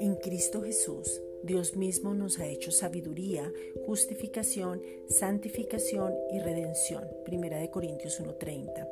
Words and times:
En 0.00 0.14
Cristo 0.22 0.62
Jesús, 0.62 1.20
Dios 1.42 1.76
mismo 1.76 2.14
nos 2.14 2.38
ha 2.38 2.46
hecho 2.46 2.70
sabiduría, 2.70 3.52
justificación, 3.84 4.80
santificación 5.08 6.14
y 6.32 6.38
redención. 6.38 7.04
Primera 7.24 7.58
de 7.58 7.70
Corintios 7.70 8.18
1:30. 8.20 8.88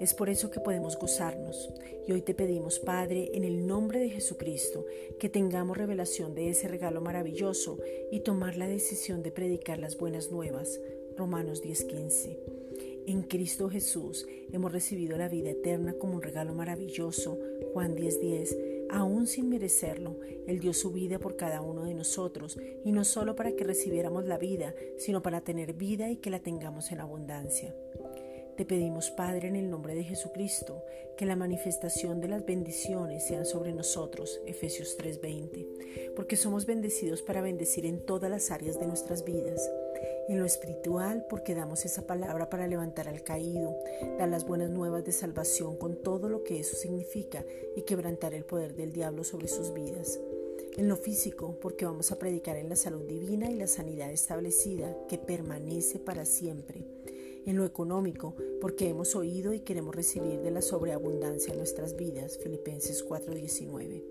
Es 0.00 0.12
por 0.12 0.28
eso 0.28 0.50
que 0.50 0.58
podemos 0.58 0.98
gozarnos. 0.98 1.70
Y 2.08 2.12
hoy 2.12 2.22
te 2.22 2.34
pedimos, 2.34 2.80
Padre, 2.80 3.30
en 3.34 3.44
el 3.44 3.64
nombre 3.66 4.00
de 4.00 4.10
Jesucristo, 4.10 4.86
que 5.20 5.28
tengamos 5.28 5.76
revelación 5.76 6.34
de 6.34 6.50
ese 6.50 6.66
regalo 6.66 7.00
maravilloso 7.00 7.78
y 8.10 8.20
tomar 8.20 8.56
la 8.56 8.66
decisión 8.66 9.22
de 9.22 9.30
predicar 9.30 9.78
las 9.78 9.96
buenas 9.96 10.32
nuevas. 10.32 10.80
Romanos 11.16 11.62
10:15. 11.62 12.38
En 13.06 13.22
Cristo 13.22 13.68
Jesús 13.68 14.26
hemos 14.52 14.72
recibido 14.72 15.16
la 15.18 15.28
vida 15.28 15.50
eterna 15.50 15.94
como 15.94 16.14
un 16.14 16.22
regalo 16.22 16.54
maravilloso. 16.54 17.38
Juan 17.72 17.94
10:10 17.94 18.56
aún 18.90 19.26
sin 19.26 19.48
merecerlo, 19.48 20.16
Él 20.46 20.60
dio 20.60 20.72
su 20.72 20.92
vida 20.92 21.18
por 21.18 21.36
cada 21.36 21.60
uno 21.60 21.84
de 21.84 21.94
nosotros, 21.94 22.58
y 22.84 22.92
no 22.92 23.04
solo 23.04 23.34
para 23.34 23.52
que 23.52 23.64
recibiéramos 23.64 24.24
la 24.26 24.38
vida, 24.38 24.74
sino 24.98 25.22
para 25.22 25.40
tener 25.40 25.72
vida 25.72 26.10
y 26.10 26.16
que 26.16 26.30
la 26.30 26.40
tengamos 26.40 26.92
en 26.92 27.00
abundancia. 27.00 27.74
Te 28.56 28.64
pedimos, 28.64 29.10
Padre, 29.10 29.48
en 29.48 29.56
el 29.56 29.68
nombre 29.68 29.96
de 29.96 30.04
Jesucristo, 30.04 30.84
que 31.16 31.26
la 31.26 31.34
manifestación 31.34 32.20
de 32.20 32.28
las 32.28 32.46
bendiciones 32.46 33.26
sean 33.26 33.46
sobre 33.46 33.72
nosotros, 33.72 34.40
Efesios 34.46 34.96
3:20, 34.96 36.12
porque 36.14 36.36
somos 36.36 36.64
bendecidos 36.64 37.20
para 37.22 37.42
bendecir 37.42 37.84
en 37.86 38.06
todas 38.06 38.30
las 38.30 38.52
áreas 38.52 38.78
de 38.78 38.86
nuestras 38.86 39.24
vidas 39.24 39.68
en 40.28 40.38
lo 40.38 40.46
espiritual, 40.46 41.26
porque 41.28 41.54
damos 41.54 41.84
esa 41.84 42.06
palabra 42.06 42.50
para 42.50 42.66
levantar 42.66 43.08
al 43.08 43.22
caído, 43.22 43.76
dar 44.18 44.28
las 44.28 44.46
buenas 44.46 44.70
nuevas 44.70 45.04
de 45.04 45.12
salvación 45.12 45.76
con 45.76 45.96
todo 45.96 46.28
lo 46.28 46.44
que 46.44 46.60
eso 46.60 46.76
significa 46.76 47.44
y 47.76 47.82
quebrantar 47.82 48.34
el 48.34 48.44
poder 48.44 48.74
del 48.74 48.92
diablo 48.92 49.24
sobre 49.24 49.48
sus 49.48 49.72
vidas. 49.72 50.20
En 50.76 50.88
lo 50.88 50.96
físico, 50.96 51.56
porque 51.60 51.84
vamos 51.84 52.10
a 52.10 52.18
predicar 52.18 52.56
en 52.56 52.68
la 52.68 52.76
salud 52.76 53.02
divina 53.02 53.50
y 53.50 53.54
la 53.54 53.68
sanidad 53.68 54.10
establecida 54.10 54.96
que 55.08 55.18
permanece 55.18 56.00
para 56.00 56.24
siempre. 56.24 56.84
En 57.46 57.56
lo 57.56 57.64
económico, 57.64 58.34
porque 58.60 58.88
hemos 58.88 59.14
oído 59.14 59.52
y 59.52 59.60
queremos 59.60 59.94
recibir 59.94 60.40
de 60.40 60.50
la 60.50 60.62
sobreabundancia 60.62 61.54
nuestras 61.54 61.94
vidas. 61.94 62.38
Filipenses 62.38 63.04
4:19 63.04 64.02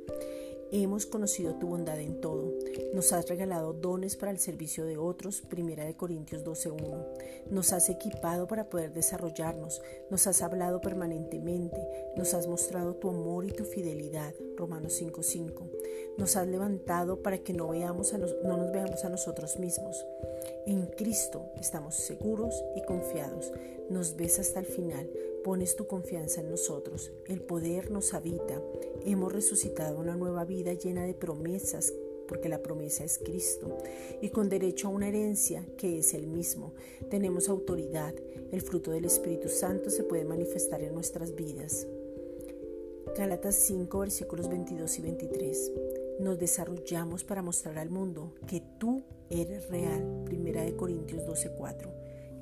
Hemos 0.71 1.05
conocido 1.05 1.53
tu 1.55 1.67
bondad 1.67 1.99
en 1.99 2.19
todo. 2.21 2.53
Nos 2.93 3.11
has 3.11 3.27
regalado 3.27 3.73
dones 3.73 4.15
para 4.15 4.31
el 4.31 4.37
servicio 4.37 4.85
de 4.85 4.97
otros, 4.97 5.41
Primera 5.41 5.83
de 5.83 5.95
Corintios 5.95 6.43
12.1. 6.43 7.49
Nos 7.49 7.73
has 7.73 7.89
equipado 7.89 8.47
para 8.47 8.69
poder 8.69 8.93
desarrollarnos. 8.93 9.81
Nos 10.11 10.27
has 10.27 10.43
hablado 10.43 10.79
permanentemente. 10.79 11.77
Nos 12.15 12.35
has 12.35 12.47
mostrado 12.47 12.95
tu 12.95 13.09
amor 13.09 13.45
y 13.45 13.51
tu 13.51 13.65
fidelidad, 13.65 14.33
Romanos 14.55 15.01
5.5. 15.01 15.71
Nos 16.17 16.35
has 16.35 16.47
levantado 16.47 17.23
para 17.23 17.39
que 17.39 17.53
no, 17.53 17.69
veamos 17.69 18.13
no 18.13 18.57
nos 18.57 18.71
veamos 18.71 19.03
a 19.03 19.09
nosotros 19.09 19.57
mismos. 19.57 20.05
En 20.67 20.85
Cristo 20.85 21.51
estamos 21.59 21.95
seguros 21.95 22.63
y 22.75 22.83
confiados. 22.83 23.51
Nos 23.89 24.15
ves 24.15 24.37
hasta 24.37 24.59
el 24.59 24.67
final 24.67 25.09
Pones 25.43 25.75
tu 25.75 25.87
confianza 25.87 26.39
en 26.39 26.49
nosotros, 26.49 27.11
el 27.27 27.41
poder 27.41 27.91
nos 27.91 28.13
habita, 28.13 28.61
hemos 29.05 29.33
resucitado 29.33 29.99
una 29.99 30.15
nueva 30.15 30.45
vida 30.45 30.71
llena 30.73 31.03
de 31.03 31.13
promesas, 31.13 31.91
porque 32.33 32.49
la 32.49 32.63
promesa 32.63 33.03
es 33.03 33.19
Cristo, 33.19 33.77
y 34.19 34.29
con 34.29 34.49
derecho 34.49 34.87
a 34.87 34.91
una 34.91 35.07
herencia 35.07 35.63
que 35.77 35.99
es 35.99 36.15
el 36.15 36.25
mismo. 36.25 36.73
Tenemos 37.11 37.47
autoridad, 37.47 38.15
el 38.51 38.61
fruto 38.63 38.89
del 38.89 39.05
Espíritu 39.05 39.49
Santo 39.49 39.91
se 39.91 40.03
puede 40.03 40.25
manifestar 40.25 40.81
en 40.81 40.95
nuestras 40.95 41.35
vidas. 41.35 41.85
Gálatas 43.15 43.53
5 43.53 43.99
versículos 43.99 44.49
22 44.49 44.97
y 44.97 45.01
23. 45.03 45.71
Nos 46.21 46.39
desarrollamos 46.39 47.23
para 47.23 47.43
mostrar 47.43 47.77
al 47.77 47.91
mundo 47.91 48.33
que 48.47 48.63
tú 48.79 49.03
eres 49.29 49.69
real. 49.69 50.23
Primera 50.25 50.63
de 50.63 50.75
Corintios 50.75 51.27
12:4. 51.27 51.93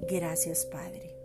Gracias, 0.08 0.66
Padre. 0.68 1.18